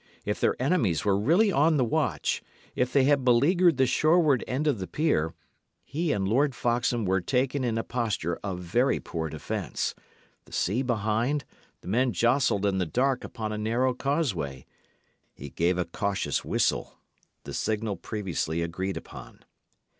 If 0.25 0.39
their 0.41 0.59
enemies 0.59 1.05
were 1.05 1.15
really 1.15 1.51
on 1.51 1.77
the 1.77 1.85
watch, 1.85 2.41
if 2.75 2.91
they 2.91 3.03
had 3.03 3.23
beleaguered 3.23 3.77
the 3.77 3.85
shoreward 3.85 4.43
end 4.47 4.65
of 4.65 4.79
the 4.79 4.87
pier, 4.87 5.35
he 5.83 6.11
and 6.11 6.27
Lord 6.27 6.55
Foxham 6.55 7.05
were 7.05 7.21
taken 7.21 7.63
in 7.63 7.77
a 7.77 7.83
posture 7.83 8.39
of 8.43 8.61
very 8.61 8.99
poor 8.99 9.29
defence, 9.29 9.93
the 10.45 10.51
sea 10.53 10.81
behind, 10.81 11.45
the 11.81 11.87
men 11.87 12.13
jostled 12.13 12.65
in 12.65 12.79
the 12.79 12.87
dark 12.87 13.23
upon 13.23 13.51
a 13.51 13.59
narrow 13.59 13.93
causeway. 13.93 14.65
He 15.35 15.51
gave 15.51 15.77
a 15.77 15.85
cautious 15.85 16.43
whistle, 16.43 16.97
the 17.43 17.53
signal 17.53 17.95
previously 17.95 18.63
agreed 18.63 18.97
upon. 18.97 19.45